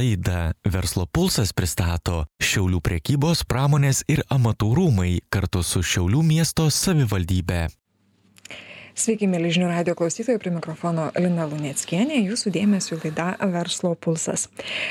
[0.00, 7.66] Laidą Verslo pulsas pristato Šiaulių priekybos pramonės ir amatų rūmai kartu su Šiaulių miesto savivaldybe.
[9.00, 14.50] Sveiki, mėly žinių radio klausytojai, prie mikrofono Lina Lunieckienė, jūsų dėmesio laida Verslo pulsas.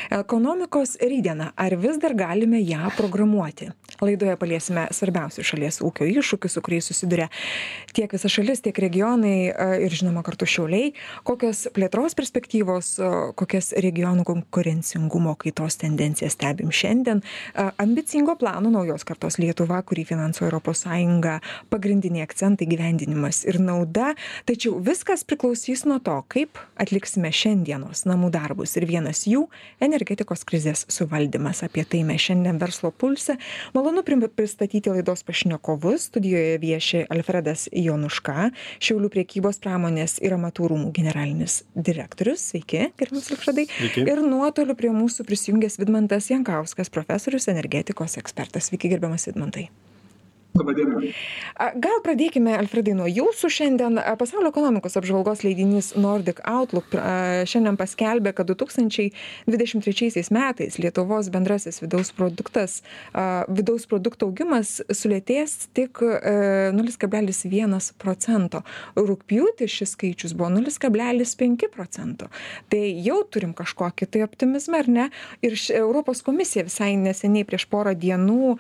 [0.09, 3.67] Ekonomikos rydiena, ar vis dar galime ją programuoti?
[4.01, 7.28] Laidoje paliesime svarbiausius šalies ūkio iššūkius, su kuriais susiduria
[7.93, 9.35] tiek visa šalis, tiek regionai
[9.85, 10.96] ir žinoma kartu šiauliai,
[11.28, 12.96] kokios plėtros perspektyvos,
[13.37, 17.21] kokias regionų konkurencingumo kaitos tendencijas stebim šiandien,
[17.77, 24.80] ambicingo plano naujos kartos Lietuva, kurį finansuoja ES, pagrindiniai akcentai gyvendinimas ir nauda laida tačiau
[24.80, 28.76] viskas priklausys nuo to kaip atliksime šiandienos namų darbus.
[28.77, 29.48] Ir vienas jų
[29.84, 31.63] energetikos krizės suvaldymas.
[31.63, 33.38] Apie tai mes šiandien verslo pulse.
[33.73, 36.09] Malonu pristatyti laidos pašnekovus.
[36.09, 38.49] Studijoje vieši alfredas jonuška
[38.80, 42.49] šiaulių prekybos pramonės ir amatų rūmų generalinis direktorius.
[42.52, 43.68] Sveiki gerbiamas alfredai.
[43.99, 48.71] Ir nuotoliu prie mūsų prisijungęs vidmantas jankauskas profesorius energetikos ekspertas.
[48.71, 49.70] Sveiki gerbiamas vidmantai
[50.57, 50.99] Labą dieną.
[51.75, 53.99] Gal pradėkime, Alfredai, nuo jūsų šiandien.
[54.17, 56.95] Pasaulio ekonomikos apžvalgos leidinys Nordic Outlook
[57.49, 62.79] šiandien paskelbė, kad 2023 metais Lietuvos bendrasis vidaus produktas,
[63.45, 68.64] vidaus produkto augimas sulėtės tik 0,1 procento.
[68.97, 72.31] Rūpjūti šis skaičius buvo 0,5 procento.
[72.73, 75.08] Tai jau turim kažkokį tai optimizmą, ar ne?
[75.45, 78.58] Ir Europos komisija visai neseniai prieš porą dienų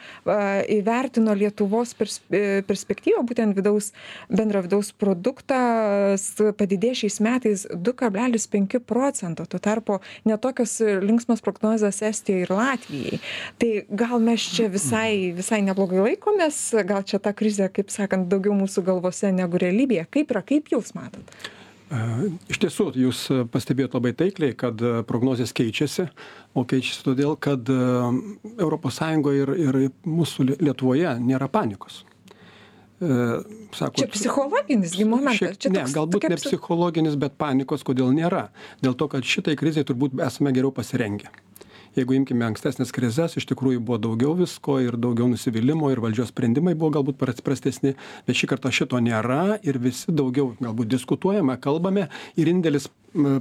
[0.79, 3.91] įvertino Lietuvos lietuvos pers e, perspektyvą būtent vidaus
[4.29, 9.45] bendro vidaus produktas padidės šiais metais du kablelis penki procento.
[9.45, 13.19] Tuo tarpu ne tokios linksmos prognozės estijai ir latvijai.
[13.59, 18.53] Tai gal mes čia visai visai neblogai laikomės gal čia ta krizė kaip sakant daugiau
[18.57, 20.07] mūsų galvose negu realybėje.
[20.09, 21.58] Kaip yra kaip jūs matot
[21.89, 26.05] Iš tiesų, jūs pastebėjot labai taikliai, kad prognozijas keičiasi,
[26.53, 29.01] o keičiasi todėl, kad ES
[29.33, 32.03] ir, ir mūsų Lietuvoje nėra panikos.
[32.99, 35.55] Sakot, čia psichologinis momentas.
[35.57, 38.49] Čia ne, toks, galbūt ne psichologinis, bet panikos kodėl nėra.
[38.83, 41.31] Dėl to, kad šitai krizai turbūt esame geriau pasirengę
[41.99, 46.75] jeigu imkime ankstesnes krizes iš tikrųjų buvo daugiau visko ir daugiau nusivylimo ir valdžios sprendimai
[46.75, 47.95] buvo galbūt prastesni
[48.27, 52.07] bet šį kartą šito nėra ir visi daugiau galbūt diskutuojame kalbame
[52.39, 52.89] ir indėlis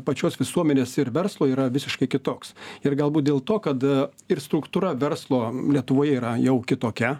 [0.05, 2.55] pačios visuomenės ir verslo yra visiškai kitoks.
[2.87, 7.19] Ir galbūt dėl to kad ir struktūra verslo lietuvoje yra jau kitokia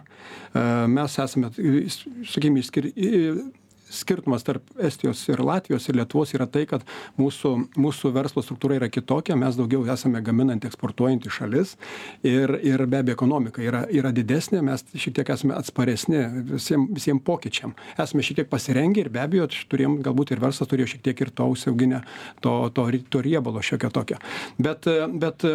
[0.89, 2.89] mes esame sakykim išskir
[3.89, 6.85] skirtumas tarp estijos ir latvijos ir lietuvos yra tai kad
[7.19, 11.75] mūsų mūsų verslo struktūra yra kitokia mes daugiau esame gaminanti eksportuojanti šalis
[12.23, 16.23] ir ir be abejo ekonomika yra yra didesnė mes šiek tiek esame atsparesni
[16.53, 17.75] visiem visiem pokyčiam.
[17.97, 21.33] Esame šiek tiek pasirengę ir be abejo turėjom galbūt ir verslas turėjo šiek tiek ir
[21.35, 22.03] to užsiauginę
[22.43, 24.17] to to to riebalo šiokio tokio.
[24.57, 24.87] Bet
[25.19, 25.45] bet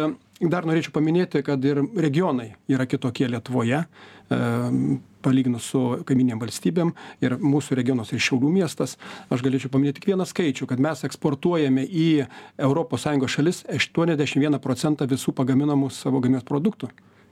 [0.41, 3.85] dar norėčiau paminėti kad ir regionai yra kitokie lietuvoje
[5.25, 6.91] palyginus su kaimyninėm valstybėm
[7.23, 8.95] ir mūsų regionas ir šiaulių miestas.
[9.29, 12.07] Aš galėčiau paminėt tik vieną skaičių kad mes eksportuojame į
[13.05, 16.91] sąjungos šalis aštuoniasdešim vieną procentą visų pagaminamų savo gamybos produktų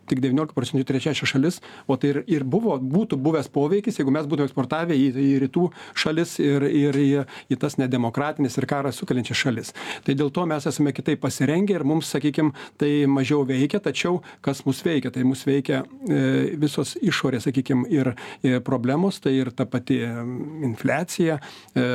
[0.09, 4.13] tik devyniolika procentų į trečiąsias šalis o tai ir ir buvo būtų buvęs poveikis jeigu
[4.13, 5.67] mes būtume eksportavę į į rytų
[6.03, 7.07] šalis ir ir į
[7.53, 9.73] į tas nedemokratines ir karą sukeliančias šalis.
[10.05, 14.63] Tai dėl to mes esame kitaip pasirengę ir mums sakykim tai mažiau veikia tačiau kas
[14.67, 15.11] mus veikia?
[15.13, 21.39] Tai mus veikia e, visos išorės sakykim ir ir problemos tai ir ta pati infliacija
[21.39, 21.85] e,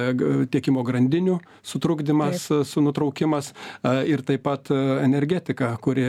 [0.53, 3.53] tiekimo grandinių sutrukdymas su nutraukimas
[4.09, 6.05] ir taip pat energetika kuri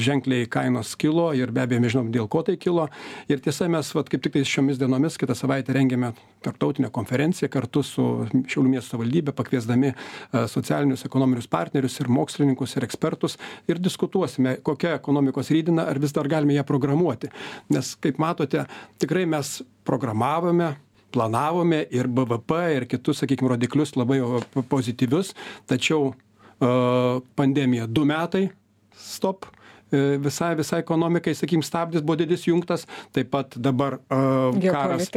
[0.00, 2.86] ženkliai kainos kilo ir be abejo mes žinom dėl ko tai kilo.
[3.30, 6.12] Ir tiesa mes vat kaip tiktais šiomis dienomis kitą savaitę rengiame
[6.44, 9.92] tarptautinę konferenciją kartu su šiaulių miesto savivaldybe pakviesdami
[10.50, 13.36] socialinius ekonominius partnerius ir mokslininkus ir ekspertus
[13.68, 17.32] ir diskutuosime kokia ekonomikos rytdiena ar vis dar galime ją programuoti.
[17.70, 18.64] Nes kaip matote
[19.02, 20.74] tikrai mes programavome
[21.10, 24.20] planavome ir bvp ir kitus sakykim rodiklius labai
[24.70, 25.34] pozityvius
[25.66, 26.12] tačiau
[27.36, 28.48] pandemija du metai
[28.94, 29.59] stop E,
[29.92, 35.10] visai visai ekonomikai sakykim stabdis buvo didis jungtas taip pat dabar karas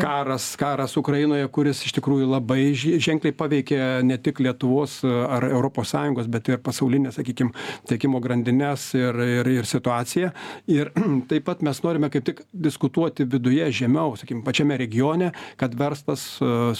[0.00, 6.30] karas karas ukrainoje kuris iš tikrųjų labai ženkliai paveikė ne tik lietuvos ar europos sąjungos
[6.30, 7.52] bet ir pasaulines sakykim
[7.90, 10.32] tiekimo grandines ir ir ir situaciją.
[10.70, 10.92] Ir
[11.30, 16.26] taip pat mes norime kaip tik diskutuoti viduje žemiau sakykim pačiame regione kad verslas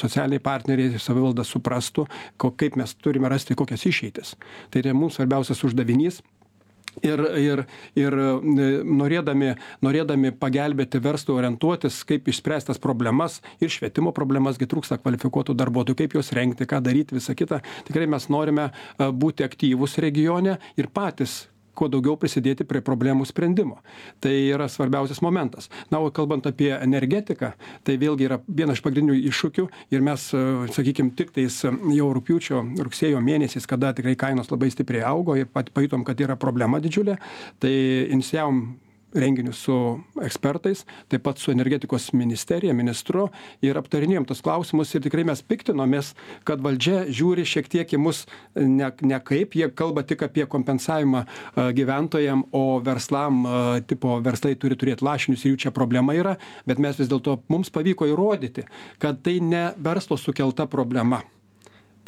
[0.01, 2.07] socialiniai partneriai savivalda suprastų
[2.41, 4.37] kaip mes turime rasti kokias išeitis.
[4.71, 6.21] Tai yra mums svarbiausias uždavinys
[7.03, 7.65] ir ir
[7.99, 8.17] ir
[8.85, 9.55] norėdami
[9.85, 16.01] norėdami pagelbėti verslui orientuotis kaip išspręst tas problemas ir švietimo problemas gi trūksta kvalifikuotų darbuotojų
[16.03, 17.61] kaip juos rengti ką daryt visa kita.
[17.89, 23.81] Tikrai mes norime būti aktyvūs regione ir patys kuo daugiau prisidėti prie problemų sprendimo.
[24.21, 25.71] Tai yra svarbiausias momentas.
[25.93, 27.53] Na, o kalbant apie energetiką,
[27.87, 30.45] tai vėlgi yra vienas iš pagrindinių iššūkių ir mes, e,
[30.77, 35.51] sakykime, tik tais e, jau rūpiučio, rugsėjo mėnesiais, kada tikrai kainos labai stipriai augo ir
[35.51, 37.19] pat pajutom, kad yra problema didžiulė,
[37.63, 37.75] tai
[38.11, 38.65] inicijavom
[39.15, 39.77] renginius su
[40.23, 43.29] ekspertais, taip pat su energetikos ministerija, ministru
[43.65, 46.13] ir aptarinėjom tos klausimus ir tikrai mes piktinomės,
[46.49, 48.25] kad valdžia žiūri šiek tiek į mus
[48.55, 51.25] ne, ne kaip, jie kalba tik apie kompensavimą
[51.77, 53.43] gyventojam, o verslam,
[53.91, 56.37] tipo verslai turi turėti lašinius ir jų čia problema yra,
[56.69, 58.67] bet mes vis dėlto mums pavyko įrodyti,
[59.03, 61.23] kad tai ne verslo sukelta problema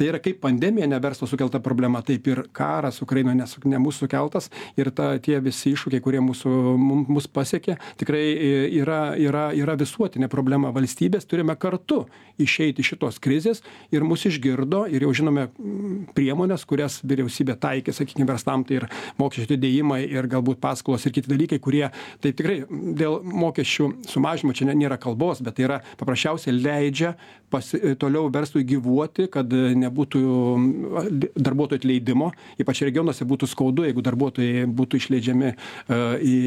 [0.03, 4.05] tai yra kaip pandemija ne verslo sukelta problema taip ir karas ukrainoj ne ne mūsų
[4.05, 8.23] sukeltas ir ta tie visi iššūkiai kurie mūsų mum mus pasiekė tikrai
[8.81, 10.73] yra yra yra visuotinė problema.
[10.75, 12.01] Valstybės turime kartu
[12.43, 13.63] išeit iš šitos krizės
[13.95, 15.47] ir mus išgirdo ir jau žinome
[16.17, 18.89] priemones kurias vyriausybė taikė sakykim verslam tai ir
[19.23, 21.85] mokesčių atidėjimai ir galbūt paskolos ir kiti dalykai kurie
[22.25, 22.63] tai tikrai
[22.99, 27.15] dėl mokesčių sumažinimo čia ne nėra kalbos bet tai yra paprasčiausiai leidžia
[27.53, 30.23] pasi toliau verslui gyvuoti kad nebūtų
[31.37, 32.31] darbuotojų atleidimo,
[32.63, 35.53] ypač regionuose būtų skaudu, jeigu darbuotojai būtų išleidžiami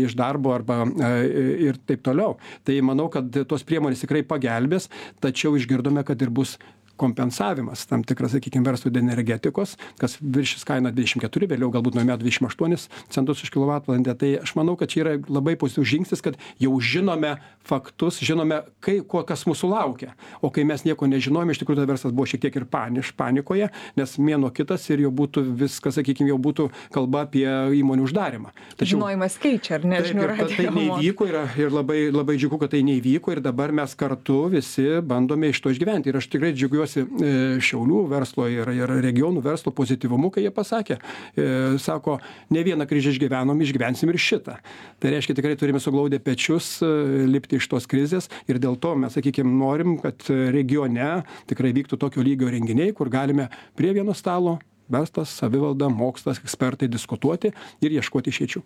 [0.06, 0.84] iš darbo arba
[1.30, 2.38] ir taip toliau.
[2.66, 4.90] Tai manau, kad tos priemonės tikrai pagelbės,
[5.24, 6.58] tačiau išgirdome, kad ir bus
[6.98, 12.06] kompensavimas tam tikras sakykim verslui dėl energetikos kas viršys kainą dvidešim keturi vėliau galbūt nuo
[12.08, 14.16] metų dvidešim aštuonis centus už kilovatvalandę.
[14.16, 19.00] Tai aš manau kad čia yra labai pozityvus žingsnis kad jau žinome faktus žinome kai
[19.02, 20.14] ko kas mūsų laukia.
[20.42, 23.70] O kai mes nieko nežinojome iš tikrųjų tada verslas buvo šiek tiek ir paniš panikoje
[23.98, 27.46] nes mėnuo kitas ir jau būtų viskas sakykim jau būtų kalba apie
[27.80, 32.38] įmonių uždarymą tačiau žinojimas keičia ar ne žinių radijo tai neįvyko ir ir labai labai
[32.40, 36.12] džiugu kad tai neįvyko ir dabar mes kartu visi bandome iš to išgyventi.
[36.12, 40.52] Ir aš tikrai džiaugiuosi džiaugiuosi e, Šiaulių verslo ir, ir regionų verslo pozityvumu, kai jie
[40.54, 40.98] pasakė,
[41.36, 44.58] e, sako, ne vieną kryžį išgyvenom, išgyvensim ir šitą.
[45.00, 49.16] Tai reiškia, tikrai turime suglaudę pečius, e, lipti iš tos krizės ir dėl to mes,
[49.16, 54.60] sakykime, norim, kad regione tikrai vyktų tokio lygio renginiai, kur galime prie vieno stalo
[54.90, 58.62] verslas, savivalda, mokslas, ekspertai diskutuoti ir ieškoti išeičių.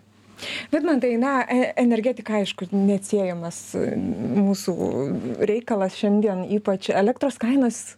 [0.71, 3.59] Vidmantai, na, e, energetika, aišku, neatsiejamas
[4.39, 4.75] mūsų
[5.43, 7.97] reikalas šiandien, ypač elektros kainos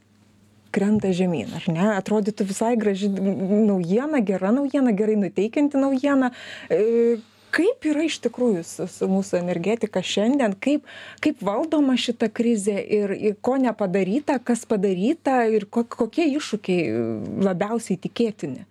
[0.73, 6.31] krenta žemyn ar ne atrodytų visai graži naujiena gera naujiena gerai nuteikianti naujiena
[6.69, 7.19] e,
[7.56, 10.88] kaip yra iš tikrųjų su, su mūsų energetika šiandien, kaip,
[11.23, 16.85] kaip valdoma šita krizė ir, ir ko nepadaryta, kas padaryta ir ko, kokie iššūkiai
[17.47, 18.65] labiausiai tikėtini.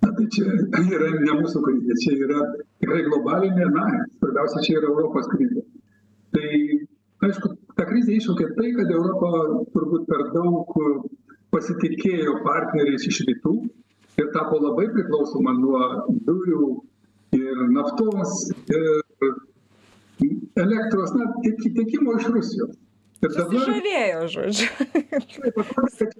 [0.00, 0.46] Na, tai čia
[0.80, 2.46] yra ne mūsų krizė, čia yra
[2.82, 3.86] tikrai globalinė, na,
[4.18, 5.66] svarbiausia, čia yra Europos krizė.
[6.34, 6.50] Tai
[7.26, 9.30] aišku, tą krizę iššaukė tai, kad Europa
[9.74, 10.74] turbūt per daug
[11.54, 13.54] pasitikėjo partneriais iš rytų
[14.20, 15.82] ir tapo labai priklausoma nuo
[16.28, 16.68] dujų
[17.38, 18.36] ir naftos
[18.70, 19.34] ir
[20.60, 22.78] elektros, na, tiekimo iš Rusijos.
[23.20, 23.64] Ir dabar...
[23.68, 24.68] Žavėjo, žodžiu.
[25.36, 26.14] Taip, atrodo, kad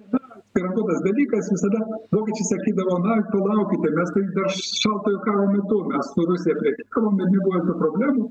[0.57, 1.81] garantuotas dalykas, visada
[2.13, 7.31] vokiečiai sakydavo, na, palaukite, mes tai dar šaltojo karo metu, mes su Rusija prekiavom ir
[7.33, 8.27] nebuvo jokių problemų,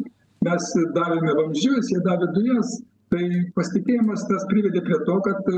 [0.47, 2.79] mes davėme vamzdžius, jie davė dujas,
[3.13, 3.27] tai
[3.57, 5.49] pasitikėjimas tas privedė prie to kad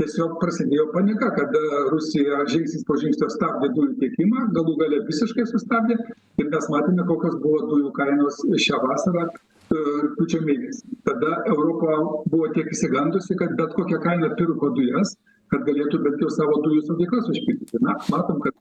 [0.00, 5.98] tiesiog prasidėjo panika kada rusija žingsnis po žingsnio stabdė dujų tiekimą galų gale visiškai sustabdė
[6.42, 9.34] ir mes matėme kokios buvo dujų kainos šią vasarą e,
[9.76, 10.98] rugpjūčio mėnesį.
[11.08, 11.98] Tada europa
[12.32, 15.16] buvo tiek išsigandusi kad bet kokia kaina pirko dujas
[15.52, 17.80] kad galėtų bent jau savo dujų saugyklas užpildyti.
[17.84, 18.56] Na matom kad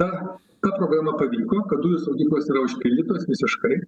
[0.00, 0.10] ta
[0.64, 3.80] ta programa pavyko kad dujų saugyklos yra užpildytos visiškai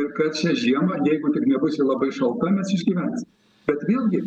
[0.00, 3.28] ir kad šią žiemą jeigu tik nebus ji labai šalta mes išgyvensim.
[3.68, 4.22] Bet vėlgi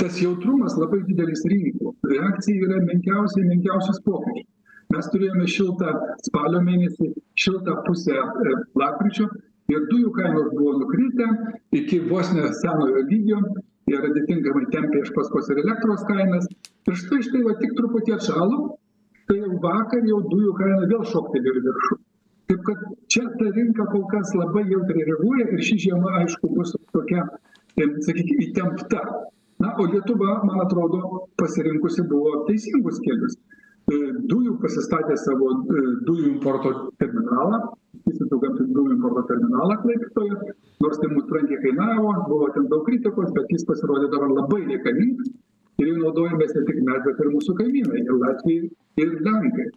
[0.00, 1.94] tas jautrumas labai didelis rinkų.
[2.10, 4.50] Reakcija yra menkiausiai menkiausias pokyčius.
[4.94, 5.94] Mes turėjome šiltą
[6.26, 7.10] spalio mėnesį
[7.40, 9.26] šiltą pusę e, lapkričio
[9.72, 11.28] ir dujų kainos buvo nukritę
[11.80, 13.40] iki vos ne senojo lygio
[13.90, 16.46] ir atitinkamai tempė iš paskos ir elektros kainas.
[16.90, 18.60] Ir štai štai va tik truputį atšalo
[19.28, 22.02] tai jau vakar jau dujų kaina vėl šoktelėjo į viršų
[22.54, 26.74] taip kad čia ta rinka kol kas labai jautriai reaguoja ir ši žiema aišku bus
[26.92, 27.26] tokia
[28.06, 29.00] sakykim įtempta.
[29.58, 33.36] Na o lietuva man atrodo pasirinkusi buvo teisingus kelius.
[33.92, 33.96] E,
[34.30, 36.70] dujų pasistatė savo e, dujų importo
[37.02, 37.58] terminalą
[38.00, 43.34] skystintų gamtinių dujų importo terminalą klaipėdoje nors tai mums brangiai kainavo buvo ten daug kritikos
[43.36, 45.28] bet jis pasirodė dabar labai reikalingas
[45.82, 48.70] ir juo naudojamės ne tik mes bet ir mūsų kaimynai ir latviai
[49.04, 49.68] ir lenkai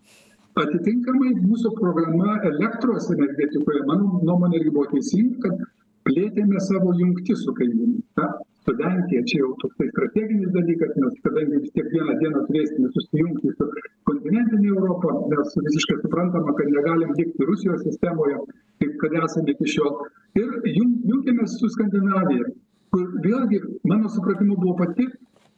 [0.63, 5.65] atitinkamai mūsų programa elektros energetikoje mano nuomone irgi buvo teisinga kad
[6.07, 8.03] plėtėme savo jungtis su kaimynais.
[8.17, 8.27] Na
[8.65, 13.53] su lenkija čia jau toksai strateginis dalykas nes kadangi vis tiek vieną dieną turėsime susijungti
[13.57, 13.67] su
[14.09, 18.39] kontinentinė europa nes visiškai suprantama kad negalim likti rusijos sistemoje
[18.81, 19.93] kaip kad esame iki šiol.
[20.41, 22.51] Ir jung junkimės su skandinavija
[22.95, 23.61] kur vėlgi
[23.91, 25.07] mano supratimu buvo pati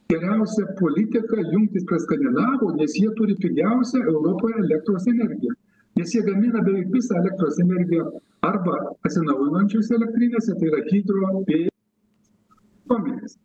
[0.09, 5.53] geriausia politika jungtis prie skandinavų nes jie turi pigiausią europoje elektros energiją.
[5.99, 8.07] Nes jie gamina beveik visą elektros energiją
[8.47, 11.73] arba atsinaujinančiose elektrinėse tai yra hidro vėjo
[12.87, 13.35] atominės.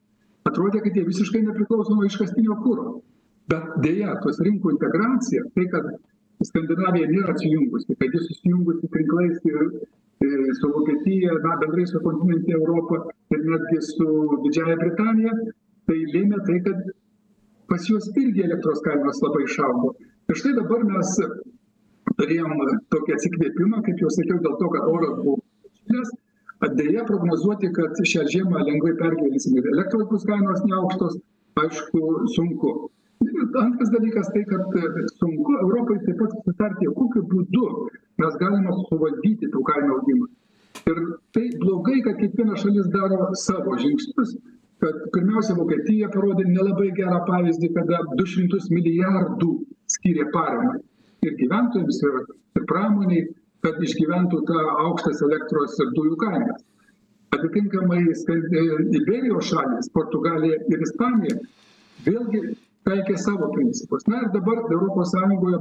[0.49, 2.87] Atrodė kad jie visiškai nepriklauso nuo iškastinio kuro.
[3.52, 5.90] Bet deja tos rinkų integracija tai kad
[6.49, 10.30] skandinavija nėra atsijungusi kad ji susijungusi tinklais ir e,
[10.61, 13.02] su vokietija na bendrai su kontinentine europa
[13.37, 14.09] ir netgi su
[14.47, 15.37] didžiąja britanija
[15.88, 16.92] tai lėmė tai kad
[17.70, 19.94] pas juos irgi elektros kainos labai išaugo.
[20.30, 21.14] Ir štai dabar mes
[22.18, 22.60] turėjom
[22.94, 26.14] tokį atsikvėpimą kaip jau sakiau dėl to kad oras buvo atšilęs
[26.72, 31.18] deja prognozuoti kad šią žiemą lengvai pergyvensim ir elektros bus kainos neaukštos
[31.62, 32.00] aišku
[32.36, 32.70] sunku.
[33.24, 34.64] Ir antras dalykas tai kad
[35.18, 37.66] sunku europai taip pat susitarti kokiu būdu
[38.22, 40.26] mes galime suvaldyti tų kainų augimą.
[40.90, 40.98] Ir
[41.36, 44.36] tai blogai kad kiekviena šalis daro savo žingsnius
[44.84, 49.52] kad pirmiausia vokietija parodė nelabai gerą pavyzdį kada du šimtus milijardų
[49.96, 50.80] skyrė paramai
[51.28, 52.20] ir gyventojams ir
[52.58, 53.22] ir pramonei
[53.64, 56.60] kad išgyventų tą aukštas elektros ir dujų kainas.
[57.34, 61.38] Atitinkamai Iberijos šalis, Portugalija ir Ispanija
[62.04, 62.42] vėlgi
[62.84, 64.04] taikė savo principus.
[64.12, 65.14] Na ir dabar ES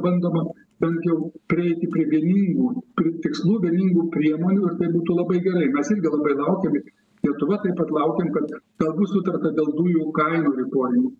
[0.03, 0.43] bandoma
[0.83, 5.71] bent jau prieiti prie vieningų prie tikslų, vieningų priemonių ir tai būtų labai gerai.
[5.77, 6.75] Mes irgi labai laukiam,
[7.23, 11.11] Lietuva taip pat laukiam, kad galbūt sutarta dėl dujų kainų ribojimų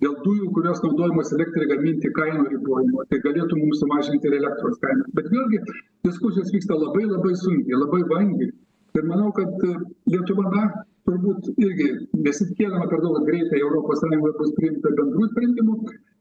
[0.00, 5.10] dėl dujų kurios naudojamos elektrai gaminti kainų ribojimo tai galėtų mums sumažinti ir elektros kainas
[5.18, 5.60] bet vėlgi
[6.08, 8.50] diskusijos vyksta labai labai sunkiai labai vangiai.
[8.98, 9.66] Ir manau kad
[10.12, 10.62] lietuva na
[11.08, 11.88] turbūt irgi
[12.26, 15.76] nesitikėdama per daug greitai europos sąjungoje bus priimta bendrų sprendimų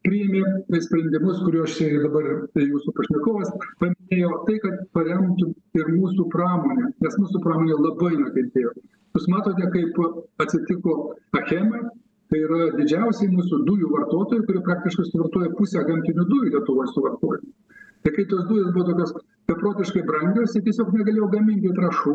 [0.08, 6.28] priėmė sprendimus kuriuos čia ir dabar tai jūsų pašnekovas paminėjo tai kad paremtų ir mūsų
[6.36, 8.76] pramonę nes mūsų pramonė labai nukentėjo.
[9.18, 9.98] Jūs matote kaip
[10.46, 10.96] atsitiko
[11.40, 11.84] achema
[12.30, 17.42] tai yra didžiausiai mūsų dujų vartotojai kurie praktiškai suvartoja pusę gamtinių dujų lietuvoj suvartoja
[18.04, 19.16] tai kai tos dujos buvo tokios
[19.50, 22.14] beprotiškai brangios jie tiesiog negalėjo gaminti trąšų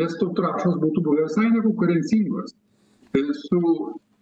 [0.00, 2.56] nes tos trąšos būtų buvę visai nekonkurencingos
[3.12, 3.60] tai su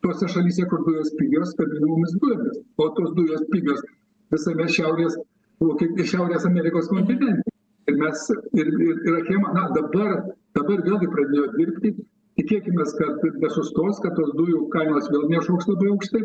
[0.03, 2.61] tose šalyse kur dujos pigios gaminamomis dujomis.
[2.77, 3.81] O tos dujos pigios
[4.35, 5.17] visame šiaurės
[5.65, 7.57] vokiet šiaurės amerikos kontinente.
[7.89, 8.29] Ir mes
[8.61, 10.15] ir ir ir achema na dabar
[10.59, 11.95] dabar vėlgi pradėjo dirbti.
[12.39, 16.23] Tikėkimės kad nesustos kad tos dujų kainos vėl nešoks labai aukštai.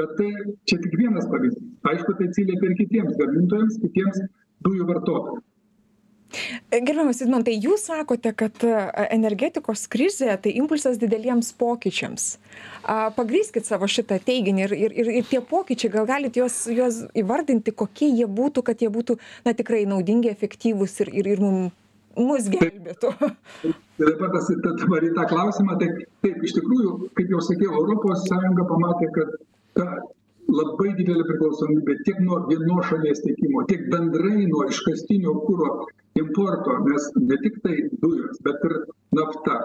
[0.00, 0.30] Bet tai
[0.70, 1.66] čia tik vienas pavyzdys.
[1.92, 4.22] Aišku tai atsiliepia ir kitiems gamintojams kitiems
[4.66, 5.49] dujų vartotojams
[6.70, 8.74] Gerbiamas Vidmantai, jūs sakote, kad e,
[9.10, 12.28] energetikos krizė tai impulsas dideliems pokyčiams.
[13.16, 17.74] Pagryskit savo šitą teiginį ir, ir, ir, ir tie pokyčiai, gal galite juos, juos įvardinti,
[17.76, 21.76] kokie jie būtų, kad jie būtų na, tikrai naudingi, efektyvūs ir, ir, ir mums
[22.18, 23.12] mus gelbėtų.
[24.00, 25.90] Tai dabar tas, dabar į tą klausimą, tai
[26.24, 29.34] taip, iš tikrųjų, kaip jau sakiau, Europos Sąjunga pamatė, kad
[29.78, 29.86] ta
[30.50, 35.70] labai didelė priklausomybė tiek nuo vienos šalies tiekimo, tiek bendrai nuo iškastinio kūro
[36.18, 38.76] importo, nes ne tik tai dujos, bet ir
[39.18, 39.60] nafta.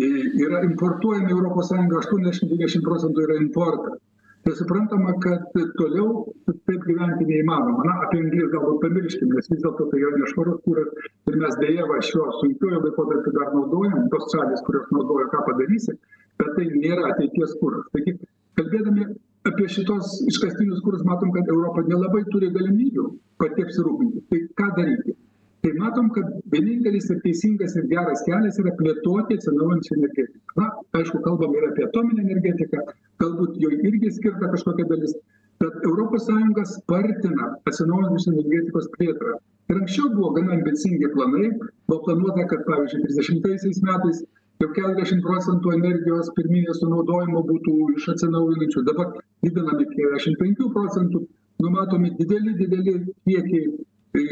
[0.00, 4.00] Yra importuojami Europos Sąjunga 80-20 procentų yra importas
[4.44, 5.42] tai suprantama kad
[5.78, 6.26] toliau
[6.66, 7.84] taip gyventi neįmanoma.
[7.86, 10.88] Na apie anglį galbūt pamirškim nes vis dėlto tai yra nešvarus kuras
[11.30, 15.94] ir mes deja va šiuo sunkiuoju laikotarpiu dar naudojam tos šalys kurios naudoja ką padarysi
[16.42, 17.86] bet tai nėra ateities kuras.
[17.94, 18.16] Taigi
[18.58, 19.06] kalbėdami
[19.52, 23.06] apie šituos iškastinius kurus matom kad europa nelabai turi galimybių
[23.38, 25.14] pati apsirūpinti tai ką daryti
[25.62, 30.40] tai matom kad vienintelis ir teisingas ir geras kelias yra plėtoti atsinaujinančią energetiką.
[30.58, 32.82] Na aišku kalbam ir apie atominę energetiką
[33.22, 35.14] galbūt joj irgi skirta kažkokia dalis
[35.62, 39.34] bet europos sąjunga spartina atsinaujinančios energetikos plėtrą.
[39.70, 44.18] Ir anksčiau buvo gana ambicingi planai buvo planuota kad pavyzdžiui trisdešimtaisiais metais
[44.62, 49.14] jau keturiasdešim procentų energijos pirminės sunaudojimo būtų iš atsinaujinančių dabar
[49.46, 51.22] didinam iki keturiasdešim penkių procentų
[51.62, 52.98] numatomi dideli dideli
[53.30, 53.64] kiekiai
[54.12, 54.26] tai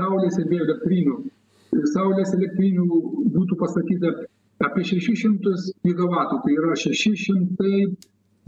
[0.00, 1.16] saulės ir vėjo elektrinių.
[1.92, 2.86] Saulės elektrinių
[3.34, 4.12] būtų pastatyta
[4.66, 5.54] apie 600
[5.86, 7.70] gigavatų, tai yra 600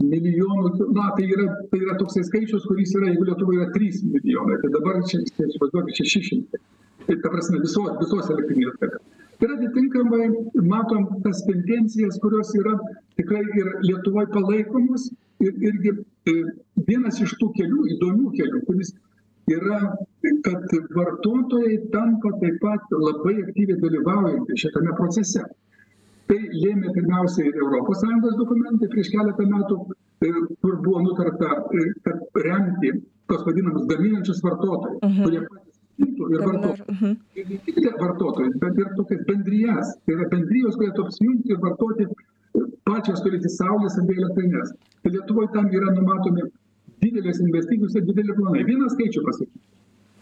[0.03, 4.57] milijonų, na, tai yra, tai yra toksai skaičius, kuris yra, jeigu Lietuvoje yra 3 milijonai,
[4.63, 6.63] tai dabar čia, įsivaizduokit, 600.
[7.05, 9.03] Tai ta prasme, visos, visos elektrinės dalis.
[9.43, 10.27] Ir atitinkamai
[10.63, 12.77] matom tas tendencijas, kurios yra
[13.19, 15.09] tikrai ir Lietuvoje palaikomos
[15.43, 15.91] ir irgi
[16.31, 16.35] e,
[16.87, 18.93] vienas iš tų kelių, įdomių kelių, kuris
[19.53, 19.79] yra
[20.45, 25.43] kad vartotojai tampa taip pat labai aktyviai dalyvaujantys šitame procese
[26.29, 29.77] tai lėmė pirmiausia ir sąjungos dokumentai prieš keletą metų
[30.61, 31.49] kur buvo nutarta,
[32.03, 32.91] kad remti
[33.29, 35.23] tos vadinamus gaminančius vartotojus, uh -huh.
[35.23, 35.75] kurie patys
[36.33, 36.85] ir vartotojai.
[36.89, 37.15] Uh -huh.
[37.35, 39.87] Ir ne tik vartotojai, bet ir tokias bendrijas.
[40.05, 42.07] Tai yra bendrijos galėtų apsijungti ir vartoti
[42.83, 44.69] pačios turėti saulės bei elektrinės.
[45.01, 46.41] Tai Lietuvoje tam yra numatomi
[47.03, 48.65] didelės investicijos ir dideli planai.
[48.67, 49.63] Vieną skaičių pasakyti.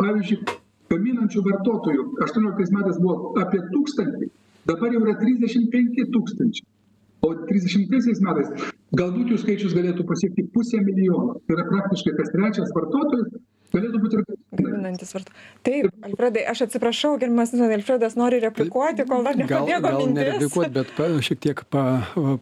[0.01, 0.39] Pavyzdžiui,
[0.93, 4.29] gaminančių vartotojų 18 metais buvo apie tūkstantį,
[4.69, 6.69] dabar jau yra 35 tūkstančiai.
[7.23, 8.49] O 30 metais
[8.99, 11.37] galbūt jų skaičius galėtų pasiekti pusę milijono.
[11.47, 13.29] Tai yra praktiškai kas trečias vartotojas
[13.73, 14.25] galėtų būti ir
[14.59, 15.49] gaminantis vartotojas.
[15.65, 20.93] Taip, Alfredai, aš atsiprašau, gerbiamas Alfredas nori replikuoti, kol dar nepabėgo gal, gal nereplikuoti, bet
[20.97, 21.83] pa, šiek tiek pa,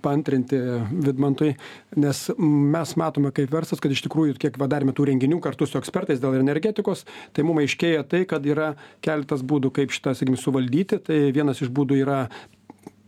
[0.03, 0.59] paantrinti
[0.91, 1.53] Vidmantui,
[2.01, 6.21] nes mes matome kaip verslas, kad iš tikrųjų, kiek darėme tų renginių kartu su ekspertais
[6.23, 8.73] dėl energetikos, tai mums aiškėja tai, kad yra
[9.05, 10.99] keletas būdų, kaip šitą, sakykim, suvaldyti.
[11.07, 12.21] Tai vienas iš būdų yra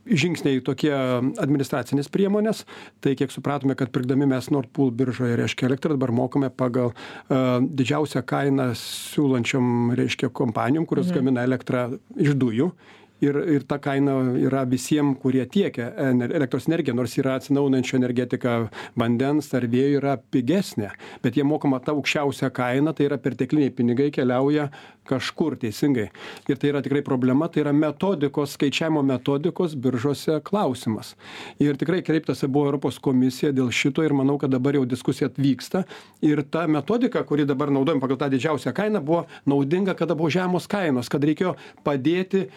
[0.05, 2.63] žingsniai tokie administracinės priemonės
[3.03, 7.59] tai kiek supratome kad pirkdami mes nord pool biržoje reiškia elektrą dabar mokame pagal a,
[7.63, 11.19] didžiausią kainą siūlančiom reiškia kompanijom kurios mhm.
[11.19, 11.87] gamina elektrą
[12.19, 12.71] iš dujų
[13.23, 18.55] ir ir ta kaina yra visiem kurie tiekia elektros energiją nors yra atsinaujinančio energetika
[18.99, 20.91] vandens ar vėjo yra pigesnė
[21.23, 24.69] bet jiem mokama ta aukščiausia kaina tai yra pertekliniai pinigai keliauja
[25.07, 26.07] kažkur teisingai.
[26.47, 31.13] Ir tai yra tikrai problema tai yra metodikos skaičiavimo metodikos biržose klausimas.
[31.59, 35.83] Ir tikrai kreiptasi buvo europos komisiją dėl šito ir manau kad dabar jau diskusija vyksta
[36.23, 40.67] ir ta metodika kuri dabar naudojam pagal tą didžiausią kainą buvo naudinga kada buvo žemos
[40.71, 42.47] kainos kad reikėjo padėti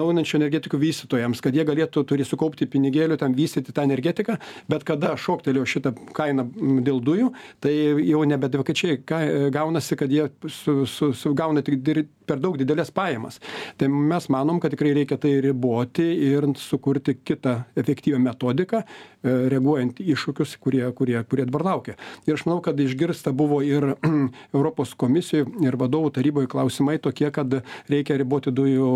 [0.00, 4.38] atsinaujinančių energetikų vystytojams kad jie galėtų turi sukaupti pinigėlių ten vystyti tą energetiką
[4.70, 6.46] bet kada šoktelėjo šita kaina
[6.86, 7.74] dėl dujų tai
[8.06, 9.20] jau nebe adekvačiai ką
[9.52, 13.40] gaunasi kad jie su su sugauna tik dir per daug dideles pajamas.
[13.78, 18.84] Tai mes manom kad tikrai reikia tai riboti ir sukurti kitą efektyvią metodiką
[19.22, 21.96] reaguojant į iššūkius kurie kurie kurie dabar laukia.
[22.26, 23.94] Ir aš manau kad išgirsta buvo ir
[24.56, 27.60] europos komisijoj ir vadovų taryboj klausimai tokie kad
[27.90, 28.90] reikia riboti dujų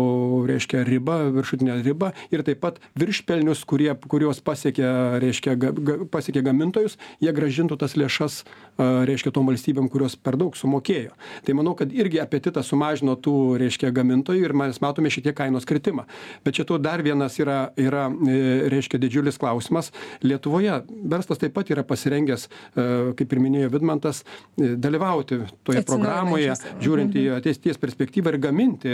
[0.49, 6.45] reiškia ribą viršutinę ribą ir taip pat viršpelnius kurie kuriuos pasiekia reiškia ga ga pasiekia
[6.45, 8.43] gamintojus jie grąžintų tas lėšas
[8.77, 11.13] reiškia tom valstybėm kurios per daug sumokėjo.
[11.45, 15.67] Tai manau kad irgi apetitas sumažino tų reiškia gamintojų ir mes matome šiek tiek kainos
[15.67, 16.03] kritimą.
[16.43, 19.91] Bet čia to dar vienas yra yra e, reiškia didžiulis klausimas
[20.23, 22.87] lietuvoje verslas taip pat yra pasirengęs e,
[23.19, 27.39] kaip ir minėjo vidmantas e, dalyvauti toje programoje žiūrint į mhm.
[27.41, 28.91] ateities perspektyvą ir gaminti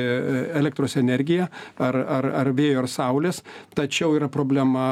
[0.61, 3.43] elektros energiją ar ar ar vėjo ar saulės
[3.77, 4.87] tačiau yra problema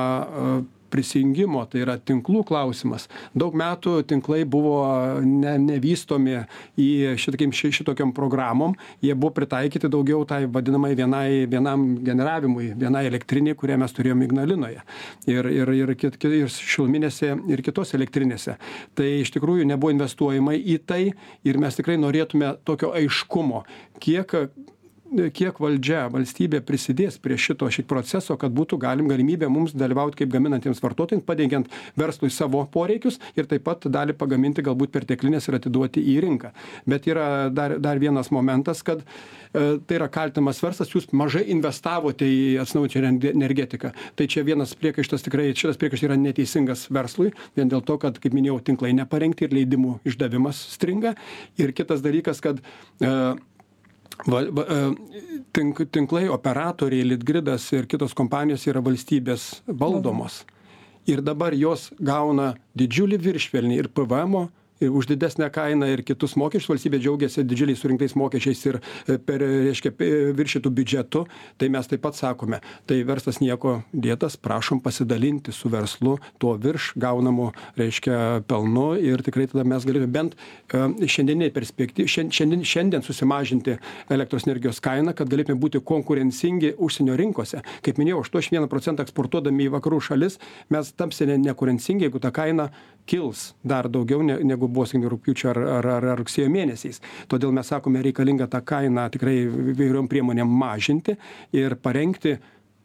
[0.91, 3.07] prisijungimo tai yra tinklų klausimas.
[3.37, 4.81] Daug metų tinklai buvo
[5.23, 6.37] ne nevystomi
[6.79, 8.75] į šitokiem ši šitokiom programom.
[9.03, 14.83] Jie buvo pritaikyti daugiau tai vadinamai vienai vienam generavimui vienai elektrinei kurią mes turėjom ignalinoje.
[15.29, 18.57] Ir ir ir kit ki ir šiluminėse ir kitose elektrinėse.
[18.95, 21.03] Tai iš tikrųjų nebuvo investuojama į tai
[21.47, 23.63] ir mes tikrai norėtume tokio aiškumo
[24.03, 24.35] kiek
[25.09, 30.29] kiek valdžia valstybė prisidės prie šito šit proceso kad būtų galim galimybė mums dalyvaut kaip
[30.33, 36.03] gaminantiems vartotojams padengiant verslui savo poreikius ir taip pat dalį pagaminti galbūt perteklines ir atiduoti
[36.13, 36.53] į rinką.
[36.89, 42.27] Bet yra dar dar vienas momentas kad e, tai yra kaltinamas verslas jūs mažai investavote
[42.27, 43.93] į atsinaujinančią energetiką.
[44.15, 48.35] Tai čia vienas priekaištas tikrai šitas priekaištas yra neteisingas verslui vien dėl to kad kaip
[48.37, 51.15] minėjau tinklai neparengti ir leidimų išdavimas stringa.
[51.57, 53.13] Ir kitas dalykas kad e,
[54.27, 54.79] va va e,
[55.55, 60.43] tink tinklai operatoriai litgridas ir kitos kompanijos yra valstybės valdomos.
[61.09, 64.49] Ir dabar jos gauna didžiulį viršpelnį ir ir
[64.81, 66.69] už didesnę kainą ir kitus mokesčius.
[66.69, 69.91] Valstybė džiaugiasi didžiuliais surinktais mokesčiais ir e, per reiškia
[70.37, 71.25] viršytu biudžetu.
[71.59, 76.93] Tai mes taip pat sakome tai verslas nieko dėtas prašom pasidalinti su verslu tuo virš
[76.99, 83.05] gaunamu reiškia pelnu ir tikrai tada mes galėtume bent e, šiandieninėj perspekty šian šiandien šiandien
[83.05, 83.77] susimažinti
[84.09, 87.63] elektros energijos kainą kad galėtume būti konkurencingi užsienio rinkose.
[87.85, 90.39] Kaip minėjau aštuoniasdešim vieną procentą eksportuodami į vakarų šalis
[90.73, 92.69] mes tapsime nekonkurencingi jeigu ta kaina
[93.09, 97.01] kils dar daugiau ne negu buvo sakykim rugpjūčio ar ar ar ar rugsėjo mėnesiais.
[97.31, 99.35] Todėl mes sakome reikalinga tą kainą tikrai
[99.73, 101.17] įvairiom priemonėm mažinti
[101.57, 102.37] ir parengti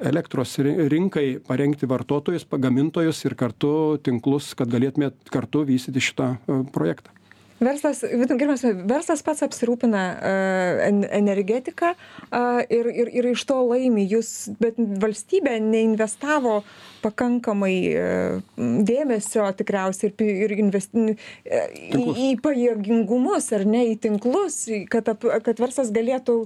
[0.05, 0.57] elektros
[0.93, 7.15] rinkai parengti vartotojus gamintojus ir kartu tinklus kad galėtume kartu vystyti šitą e, projektą
[7.63, 10.81] Verslas, gerbiamas, verslas pats apsirūpina uh,
[11.15, 16.57] energetiką uh, ir, ir, ir iš to laimi jūs, bet valstybė neinvestavo
[17.05, 25.15] pakankamai uh, dėmesio tikriausiai ir, ir invest, į, į pajėgingumus ar ne, į tinklus, kad,
[25.15, 26.43] ap, kad verslas galėtų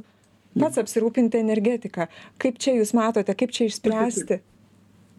[0.58, 2.10] pats apsirūpinti energetiką.
[2.42, 4.42] Kaip čia jūs matote, kaip čia išspręsti?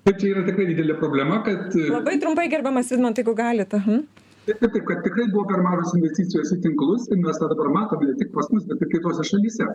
[0.06, 4.06] tai čia yra tikrai didelė problema kad labai trumpai gerbiamas vidmantai jeigu galit mhm.
[4.60, 8.08] Taip taip kad tikrai buvo per mažos investicijos į tinklus ir mes tą dabar matome
[8.10, 9.68] ne tik pas mus bet ir kitose šalyse.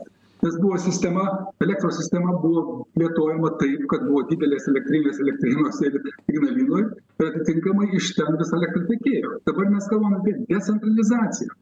[0.44, 1.24] Nes buvo sistema
[1.66, 2.64] elektros sistema buvo
[2.96, 6.00] plėtojama taip kad buvo didelės elektrinės elektrėnuose ir
[6.32, 9.38] ignalinoj ir atitinkamai iš ten visa elektra tekėjo.
[9.50, 11.54] Dabar mes kalbam apie decentralizaciją.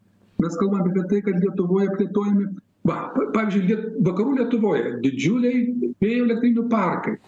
[0.42, 2.48] Mes kalbam apie tai kad lietuvoje plėtojami
[2.88, 7.18] va pavyzdžiui liet vakarų lietuvoje didžiuliai vėjo elektrinių parkai.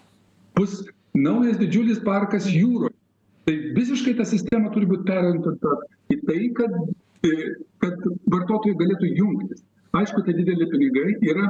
[0.55, 0.83] Bus
[1.15, 2.94] naujas didžiulis parkas jūroj
[3.45, 5.77] tai visiškai ta sistema turi būt perorientuota
[6.13, 6.75] į tai kad
[7.29, 7.31] e,
[7.83, 9.63] kad vartotojai galėtų jungtis.
[9.95, 11.49] Aišku tai dideli pinigai yra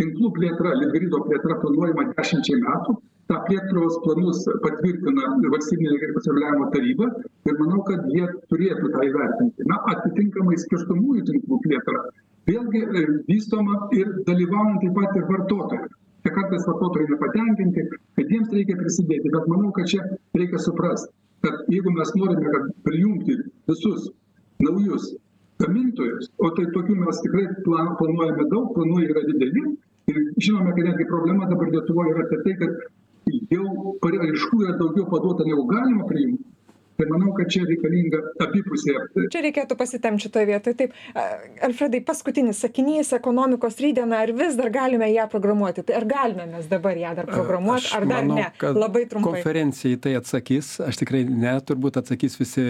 [0.00, 2.96] tinklų plėtra litgrido plėtra planuojama dešimčiai metų.
[3.26, 7.08] Tą plėtros planus patvirtina valstybinė energetikos reguliavimo taryba
[7.50, 9.66] ir manau kad jie turėtų tą įvertinti.
[9.70, 12.04] Na atitinkamai skirstomųjų tinklų plėtra
[12.46, 15.88] vėlgi e, vystoma ir dalyvaujant taip pat ir vartotojam
[16.26, 20.06] čia kartais vartotojai nepatenkinti kad jiems reikia prisidėti bet manau kad čia
[20.38, 21.10] reikia suprast
[21.46, 23.36] kad jeigu mes norime kad prijungti
[23.70, 24.10] visus
[24.66, 25.04] naujus
[25.62, 29.62] gamintojus o tai tokių mes tikrai plan planuojame daug planai yra dideli
[30.12, 35.08] ir žinome kad netgi problema dabar lietuvoj yra apie tai kad jau paraiškų yra daugiau
[35.14, 36.42] paduota negu galima priimt
[36.98, 38.96] tai manau kad čia reikalinga abipusė
[39.32, 40.76] čia reikėtų pasitempt šitoj vietoj.
[40.80, 40.96] Taip
[41.66, 45.84] alfredai paskutinis sakinys ekonomikos rytdiena ar vis dar galime ją programuoti?
[45.86, 48.48] Tai ar galime mes dabar ją dar programuot ar dar ne?
[48.76, 49.36] labai trumpai.
[49.36, 50.76] konferencija į tai atsakys.
[50.86, 52.64] Aš tikrai ne turbūt atsakys visi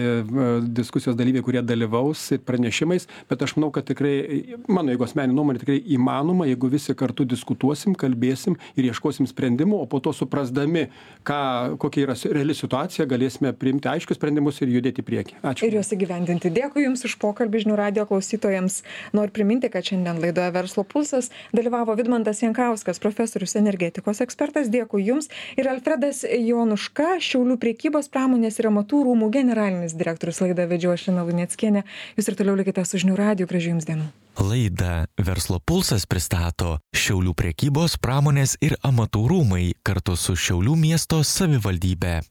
[0.77, 5.79] diskusijos dalyviai kurie dalyvaus pranešimais bet aš manau kad tikrai mano jeigu asmenine nuomone tikrai
[5.95, 10.87] įmanoma jeigu visi kartu diskutuosim kalbėsim ir ieškosim sprendimų o po to suprasdami
[11.27, 11.39] ką
[11.81, 15.37] kokia yra reali situacija galėsime priimti aiškius sprendimus ir judėti į priekį.
[15.45, 15.67] Ačiū.
[15.69, 16.51] Ir juos įgyvendinti.
[16.53, 18.81] Dėkui Jums už pokalbį žinių radio klausytojams.
[19.17, 24.71] Noriu priminti, kad šiandien laidoje Verslo pulsas dalyvavo Vidmantas Jankauskas, profesorius energetikos ekspertas.
[24.73, 25.31] Dėkui Jums.
[25.59, 30.41] Ir Alfredas Jonuška, Šiaulių priekybos pramonės ir amatų rūmų generalinis direktorius.
[30.43, 31.85] Laidą vedžio aš Lina Luneckienė.
[32.17, 33.49] Jūs ir toliau likite su žinių radio.
[33.49, 34.09] Gražių Jums dienų.
[34.37, 42.19] Laida Verslo pulsas pristato Šiaulių priekybos pramonės ir amatų rūmai kartu su Šiaulių miesto savivaldybe.